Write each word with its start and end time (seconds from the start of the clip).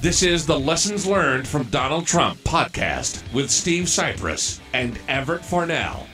This 0.00 0.22
is 0.22 0.46
the 0.46 0.56
Lessons 0.56 1.06
Learned 1.06 1.48
from 1.48 1.64
Donald 1.64 2.06
Trump 2.06 2.38
podcast 2.44 3.20
with 3.34 3.50
Steve 3.50 3.88
Cypress 3.88 4.60
and 4.72 4.96
Everett 5.08 5.44
Farnell. 5.44 6.06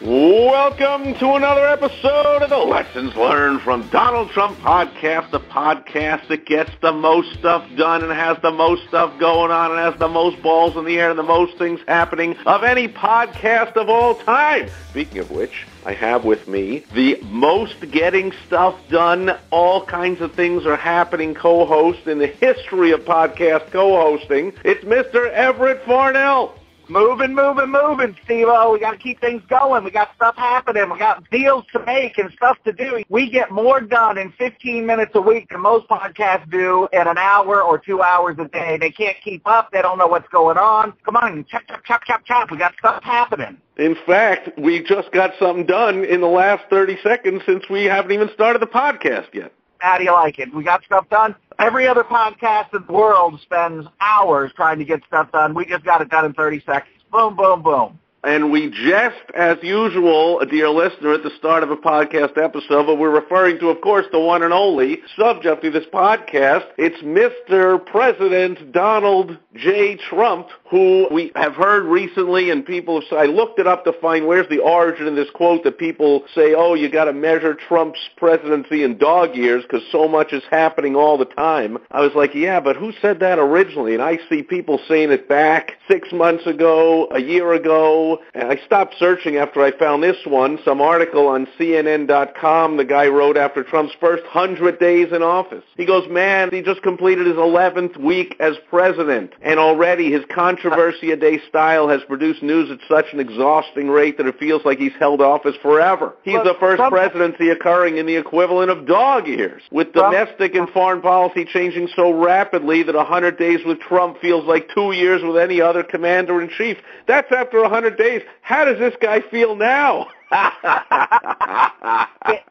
Welcome 0.00 1.14
to 1.14 1.32
another 1.32 1.66
episode 1.66 2.42
of 2.42 2.50
the 2.50 2.56
Lessons 2.56 3.16
Learned 3.16 3.62
from 3.62 3.88
Donald 3.88 4.30
Trump 4.30 4.56
podcast, 4.58 5.32
the 5.32 5.40
podcast 5.40 6.28
that 6.28 6.46
gets 6.46 6.70
the 6.80 6.92
most 6.92 7.36
stuff 7.36 7.68
done 7.76 8.04
and 8.04 8.12
has 8.12 8.38
the 8.40 8.52
most 8.52 8.86
stuff 8.86 9.18
going 9.18 9.50
on 9.50 9.72
and 9.72 9.80
has 9.80 9.98
the 9.98 10.06
most 10.06 10.40
balls 10.40 10.76
in 10.76 10.84
the 10.84 11.00
air 11.00 11.10
and 11.10 11.18
the 11.18 11.24
most 11.24 11.58
things 11.58 11.80
happening 11.88 12.36
of 12.46 12.62
any 12.62 12.86
podcast 12.86 13.72
of 13.72 13.88
all 13.88 14.14
time. 14.14 14.70
Speaking 14.90 15.18
of 15.18 15.32
which, 15.32 15.66
I 15.84 15.94
have 15.94 16.24
with 16.24 16.46
me 16.46 16.84
the 16.94 17.20
most 17.24 17.80
getting 17.90 18.32
stuff 18.46 18.78
done, 18.88 19.36
all 19.50 19.84
kinds 19.84 20.20
of 20.20 20.32
things 20.32 20.64
are 20.64 20.76
happening 20.76 21.34
co-host 21.34 22.06
in 22.06 22.18
the 22.18 22.28
history 22.28 22.92
of 22.92 23.00
podcast 23.00 23.72
co-hosting. 23.72 24.52
It's 24.64 24.84
Mr. 24.84 25.28
Everett 25.32 25.84
Farnell. 25.84 26.54
Moving, 26.90 27.34
moving, 27.34 27.70
moving, 27.70 28.16
Steve-O. 28.24 28.72
We 28.72 28.80
got 28.80 28.92
to 28.92 28.96
keep 28.96 29.20
things 29.20 29.42
going. 29.50 29.84
We 29.84 29.90
got 29.90 30.08
stuff 30.16 30.36
happening. 30.36 30.88
We 30.90 30.98
got 30.98 31.28
deals 31.30 31.64
to 31.74 31.84
make 31.84 32.16
and 32.16 32.32
stuff 32.32 32.56
to 32.64 32.72
do. 32.72 33.04
We 33.10 33.30
get 33.30 33.50
more 33.50 33.80
done 33.80 34.16
in 34.16 34.32
15 34.38 34.86
minutes 34.86 35.12
a 35.14 35.20
week 35.20 35.50
than 35.50 35.60
most 35.60 35.86
podcasts 35.88 36.50
do 36.50 36.88
in 36.94 37.06
an 37.06 37.18
hour 37.18 37.62
or 37.62 37.78
two 37.78 38.00
hours 38.00 38.36
a 38.38 38.48
day. 38.48 38.78
They 38.80 38.90
can't 38.90 39.16
keep 39.22 39.46
up. 39.46 39.70
They 39.70 39.82
don't 39.82 39.98
know 39.98 40.06
what's 40.06 40.28
going 40.28 40.56
on. 40.56 40.94
Come 41.04 41.16
on, 41.16 41.44
chop, 41.50 41.62
chop, 41.68 41.84
chop, 41.84 42.04
chop, 42.04 42.24
chop. 42.24 42.50
We 42.50 42.56
got 42.56 42.72
stuff 42.78 43.02
happening. 43.02 43.58
In 43.76 43.94
fact, 44.06 44.58
we 44.58 44.82
just 44.82 45.12
got 45.12 45.32
something 45.38 45.66
done 45.66 46.04
in 46.04 46.22
the 46.22 46.26
last 46.26 46.64
30 46.70 46.96
seconds 47.02 47.42
since 47.44 47.64
we 47.68 47.84
haven't 47.84 48.12
even 48.12 48.30
started 48.32 48.62
the 48.62 48.66
podcast 48.66 49.34
yet. 49.34 49.52
How 49.78 49.98
do 49.98 50.04
you 50.04 50.12
like 50.12 50.38
it? 50.38 50.52
We 50.54 50.64
got 50.64 50.84
stuff 50.84 51.08
done. 51.08 51.34
Every 51.58 51.86
other 51.86 52.04
podcast 52.04 52.74
in 52.74 52.84
the 52.86 52.92
world 52.92 53.40
spends 53.42 53.86
hours 54.00 54.52
trying 54.54 54.78
to 54.78 54.84
get 54.84 55.00
stuff 55.06 55.30
done. 55.32 55.54
We 55.54 55.66
just 55.66 55.84
got 55.84 56.00
it 56.00 56.10
done 56.10 56.24
in 56.24 56.32
30 56.32 56.62
seconds. 56.66 56.94
Boom, 57.10 57.36
boom, 57.36 57.62
boom. 57.62 57.98
And 58.24 58.50
we 58.50 58.68
jest, 58.68 59.30
as 59.36 59.58
usual, 59.62 60.40
dear 60.50 60.68
listener, 60.70 61.14
at 61.14 61.22
the 61.22 61.30
start 61.38 61.62
of 61.62 61.70
a 61.70 61.76
podcast 61.76 62.36
episode, 62.36 62.86
but 62.86 62.96
we're 62.96 63.14
referring 63.14 63.60
to, 63.60 63.68
of 63.68 63.80
course, 63.80 64.06
the 64.10 64.18
one 64.18 64.42
and 64.42 64.52
only 64.52 64.98
subject 65.16 65.64
of 65.64 65.72
this 65.72 65.86
podcast. 65.92 66.66
It's 66.76 67.00
Mr. 67.02 67.84
President 67.86 68.72
Donald 68.72 69.38
J. 69.54 69.96
Trump, 70.10 70.48
who 70.70 71.08
we 71.10 71.32
have 71.34 71.54
heard 71.54 71.84
recently, 71.84 72.50
and 72.50 72.64
people 72.64 73.00
have, 73.00 73.18
I 73.18 73.24
looked 73.24 73.58
it 73.58 73.66
up 73.66 73.84
to 73.84 73.92
find 73.94 74.26
where's 74.26 74.48
the 74.48 74.58
origin 74.58 75.06
of 75.06 75.16
this 75.16 75.30
quote 75.30 75.64
that 75.64 75.78
people 75.78 76.24
say, 76.34 76.54
oh, 76.54 76.74
you 76.74 76.90
got 76.90 77.04
to 77.04 77.12
measure 77.12 77.54
Trump's 77.54 78.00
presidency 78.16 78.82
in 78.82 78.98
dog 78.98 79.34
years 79.34 79.62
because 79.62 79.82
so 79.90 80.06
much 80.06 80.32
is 80.32 80.42
happening 80.50 80.94
all 80.94 81.16
the 81.16 81.24
time. 81.24 81.78
I 81.90 82.00
was 82.00 82.12
like, 82.14 82.34
yeah, 82.34 82.60
but 82.60 82.76
who 82.76 82.92
said 83.00 83.20
that 83.20 83.38
originally? 83.38 83.94
And 83.94 84.02
I 84.02 84.18
see 84.28 84.42
people 84.42 84.78
saying 84.88 85.10
it 85.10 85.28
back 85.28 85.72
six 85.88 86.12
months 86.12 86.46
ago, 86.46 87.08
a 87.12 87.20
year 87.20 87.52
ago, 87.54 88.20
and 88.34 88.48
I 88.48 88.60
stopped 88.66 88.94
searching 88.98 89.36
after 89.36 89.62
I 89.62 89.70
found 89.78 90.02
this 90.02 90.18
one, 90.26 90.58
some 90.64 90.80
article 90.80 91.26
on 91.26 91.46
CNN.com 91.58 92.76
the 92.76 92.84
guy 92.84 93.06
wrote 93.06 93.36
after 93.36 93.64
Trump's 93.64 93.94
first 94.00 94.24
100 94.24 94.78
days 94.78 95.12
in 95.12 95.22
office. 95.22 95.64
He 95.76 95.86
goes, 95.86 96.08
man, 96.10 96.50
he 96.50 96.62
just 96.62 96.82
completed 96.82 97.26
his 97.26 97.36
11th 97.36 97.96
week 97.96 98.36
as 98.40 98.56
president, 98.68 99.32
and 99.40 99.58
already 99.58 100.10
his 100.12 100.24
controversy 100.32 100.57
a 100.64 101.16
day 101.16 101.40
style 101.48 101.88
has 101.88 102.00
produced 102.06 102.42
news 102.42 102.70
at 102.70 102.78
such 102.88 103.06
an 103.12 103.20
exhausting 103.20 103.88
rate 103.88 104.16
that 104.18 104.26
it 104.26 104.38
feels 104.38 104.64
like 104.64 104.78
he's 104.78 104.92
held 104.98 105.20
office 105.20 105.56
forever. 105.62 106.14
He's 106.22 106.34
But 106.34 106.44
the 106.44 106.54
first 106.60 106.78
Trump- 106.78 106.92
presidency 106.94 107.50
occurring 107.50 107.96
in 107.98 108.06
the 108.06 108.16
equivalent 108.16 108.70
of 108.70 108.86
dog 108.86 109.26
years, 109.26 109.62
with 109.70 109.92
domestic 109.92 110.54
and 110.54 110.68
foreign 110.70 111.00
policy 111.00 111.44
changing 111.44 111.88
so 111.94 112.12
rapidly 112.12 112.82
that 112.82 112.94
100 112.94 113.38
days 113.38 113.60
with 113.64 113.80
Trump 113.80 114.20
feels 114.20 114.44
like 114.44 114.68
two 114.74 114.92
years 114.92 115.22
with 115.22 115.36
any 115.36 115.60
other 115.60 115.82
commander-in-chief. 115.82 116.78
That's 117.06 117.30
after 117.32 117.60
100 117.62 117.96
days. 117.96 118.22
How 118.42 118.64
does 118.64 118.78
this 118.78 118.94
guy 119.00 119.20
feel 119.30 119.56
now? 119.56 120.08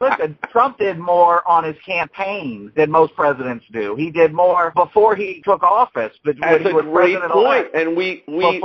Listen, 0.02 0.38
Trump 0.52 0.78
did 0.80 0.98
more 0.98 1.48
on 1.48 1.64
his 1.64 1.76
campaign 1.86 2.72
than 2.76 2.90
most 2.90 3.14
presidents 3.16 3.66
do. 3.72 3.96
He 3.96 4.10
did 4.12 4.34
more 4.34 4.72
before 4.76 5.16
he 5.16 5.42
took 5.46 5.62
office, 5.64 6.14
but 6.24 6.36
That's 6.40 6.64
a 6.66 6.68
he 6.70 6.74
was 6.74 6.86
great 6.86 7.20
point, 7.32 7.68
and 7.74 7.96
we 7.96 8.24
we 8.28 8.62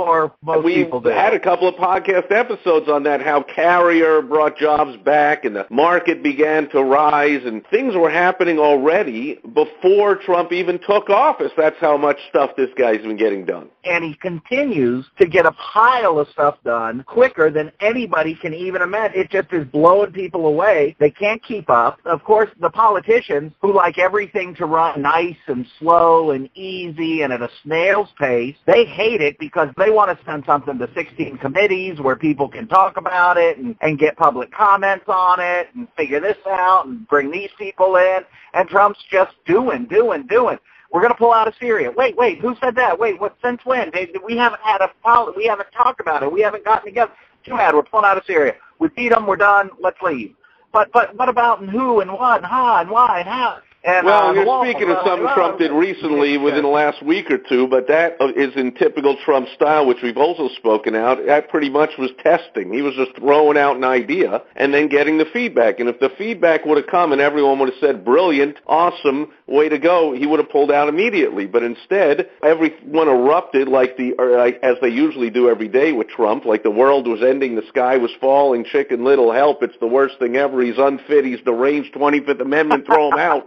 we 0.63 0.75
people 0.75 1.01
did. 1.01 1.13
had 1.13 1.33
a 1.33 1.39
couple 1.39 1.67
of 1.67 1.75
podcast 1.75 2.31
episodes 2.31 2.89
on 2.89 3.03
that. 3.03 3.21
How 3.21 3.43
Carrier 3.43 4.21
brought 4.21 4.57
jobs 4.57 4.97
back, 5.03 5.45
and 5.45 5.55
the 5.55 5.67
market 5.69 6.23
began 6.23 6.69
to 6.69 6.83
rise, 6.83 7.41
and 7.45 7.63
things 7.69 7.95
were 7.95 8.09
happening 8.09 8.57
already 8.57 9.39
before 9.53 10.15
Trump 10.15 10.51
even 10.51 10.79
took 10.87 11.09
office. 11.09 11.51
That's 11.57 11.77
how 11.79 11.97
much 11.97 12.17
stuff 12.29 12.51
this 12.57 12.69
guy's 12.77 13.01
been 13.01 13.17
getting 13.17 13.45
done. 13.45 13.69
and 13.85 14.03
he 14.03 14.15
continues 14.15 15.05
to 15.19 15.27
get 15.27 15.45
a 15.45 15.51
pile 15.51 16.17
of 16.19 16.27
stuff 16.29 16.55
done 16.63 17.03
quicker 17.05 17.51
than 17.51 17.71
anybody 17.81 18.33
can 18.41 18.53
even 18.53 18.81
imagine. 18.81 19.02
It 19.15 19.29
just 19.29 19.51
is 19.51 19.65
blowing 19.67 20.11
people 20.11 20.45
away. 20.45 20.95
They 20.99 21.11
can't 21.11 21.43
keep 21.43 21.69
up. 21.69 21.99
Of 22.05 22.23
course, 22.23 22.49
the 22.59 22.69
politicians 22.69 23.53
who 23.61 23.73
like 23.73 23.97
everything 23.97 24.55
to 24.55 24.65
run 24.65 25.01
nice 25.01 25.37
and 25.47 25.65
slow 25.79 26.31
and 26.31 26.49
easy 26.55 27.21
and 27.21 27.33
at 27.33 27.41
a 27.41 27.49
snail's 27.63 28.09
pace, 28.19 28.55
they 28.65 28.85
hate 28.85 29.21
it 29.21 29.37
because 29.39 29.69
they 29.77 29.89
want 29.89 30.17
to 30.17 30.25
send 30.25 30.43
something 30.45 30.77
to 30.77 30.89
16 30.93 31.37
committees 31.37 31.99
where 31.99 32.15
people 32.15 32.47
can 32.47 32.67
talk 32.67 32.97
about 32.97 33.37
it 33.37 33.57
and, 33.57 33.75
and 33.81 33.99
get 33.99 34.15
public 34.17 34.51
comments 34.51 35.05
on 35.07 35.39
it 35.39 35.67
and 35.75 35.87
figure 35.97 36.19
this 36.19 36.37
out 36.47 36.85
and 36.85 37.07
bring 37.07 37.31
these 37.31 37.51
people 37.57 37.95
in. 37.95 38.19
And 38.53 38.69
Trump's 38.69 38.99
just 39.11 39.33
doing, 39.45 39.85
doing, 39.85 40.27
doing. 40.27 40.57
We're 40.93 41.01
going 41.01 41.11
to 41.11 41.17
pull 41.17 41.33
out 41.33 41.47
of 41.47 41.55
Syria. 41.59 41.89
Wait, 41.91 42.15
wait, 42.15 42.39
who 42.39 42.55
said 42.61 42.75
that? 42.75 42.99
Wait, 42.99 43.19
what? 43.19 43.35
Since 43.43 43.61
when? 43.63 43.89
They, 43.91 44.09
we 44.23 44.37
haven't 44.37 44.61
had 44.61 44.79
a 44.79 44.91
we 45.35 45.47
haven't 45.47 45.69
talked 45.75 45.99
about 45.99 46.21
it. 46.21 46.31
We 46.31 46.41
haven't 46.41 46.63
gotten 46.63 46.85
together. 46.85 47.11
Too 47.43 47.51
bad. 47.51 47.75
We're 47.75 47.83
pulling 47.83 48.05
out 48.05 48.17
of 48.17 48.25
Syria. 48.25 48.55
We 48.79 48.89
beat 48.89 49.09
them. 49.09 49.25
We're 49.25 49.35
done. 49.35 49.69
Let's 49.79 50.01
leave. 50.01 50.35
But 50.71 50.91
but 50.91 51.15
what 51.15 51.29
about 51.29 51.61
and 51.61 51.69
who 51.69 51.99
and 51.99 52.11
what 52.11 52.37
and 52.37 52.45
how 52.45 52.77
and 52.77 52.89
why 52.89 53.19
and 53.19 53.29
how? 53.29 53.59
And, 53.85 54.05
Well, 54.05 54.29
uh, 54.29 54.33
you're 54.33 54.63
speaking 54.63 54.89
of 54.89 54.97
uh, 54.99 55.05
something 55.05 55.27
uh, 55.27 55.35
Trump 55.35 55.59
did 55.59 55.69
recently 55.71 56.37
within 56.37 56.63
the 56.63 56.69
last 56.69 57.03
week 57.03 57.29
or 57.29 57.37
two, 57.37 57.67
but 57.67 57.85
that 57.89 58.15
is 58.33 58.55
in 58.55 58.73
typical 58.75 59.17
Trump 59.25 59.49
style, 59.55 59.85
which 59.85 59.97
we've 60.01 60.15
also 60.15 60.47
spoken 60.55 60.95
out. 60.95 61.17
That 61.25 61.49
pretty 61.49 61.69
much 61.69 61.89
was 61.99 62.09
testing. 62.23 62.71
He 62.71 62.81
was 62.81 62.95
just 62.95 63.11
throwing 63.17 63.57
out 63.57 63.75
an 63.75 63.83
idea 63.83 64.41
and 64.55 64.73
then 64.73 64.87
getting 64.87 65.17
the 65.17 65.25
feedback. 65.25 65.81
And 65.81 65.89
if 65.89 65.99
the 65.99 66.09
feedback 66.17 66.63
would 66.63 66.77
have 66.77 66.87
come 66.87 67.11
and 67.11 67.19
everyone 67.19 67.59
would 67.59 67.71
have 67.71 67.79
said, 67.81 68.05
brilliant, 68.05 68.55
awesome, 68.67 69.33
way 69.47 69.67
to 69.67 69.77
go, 69.77 70.13
he 70.13 70.25
would 70.27 70.39
have 70.39 70.49
pulled 70.49 70.71
out 70.71 70.87
immediately. 70.87 71.45
But 71.45 71.63
instead, 71.63 72.29
everyone 72.41 73.09
erupted 73.09 73.67
like 73.67 73.97
the, 73.97 74.13
or 74.13 74.37
like, 74.37 74.61
as 74.63 74.77
they 74.81 74.89
usually 74.89 75.29
do 75.29 75.49
every 75.49 75.67
day 75.67 75.91
with 75.91 76.07
Trump, 76.07 76.45
like 76.45 76.63
the 76.63 76.71
world 76.71 77.05
was 77.05 77.21
ending, 77.21 77.55
the 77.55 77.67
sky 77.67 77.97
was 77.97 78.11
falling, 78.21 78.63
chicken 78.63 79.03
little 79.03 79.33
help, 79.33 79.61
it's 79.61 79.77
the 79.81 79.87
worst 79.87 80.19
thing 80.19 80.37
ever, 80.37 80.61
he's 80.61 80.77
unfit, 80.77 81.25
he's 81.25 81.41
deranged, 81.41 81.93
25th 81.93 82.39
Amendment, 82.39 82.85
throw 82.85 83.11
him 83.11 83.19
out. 83.19 83.45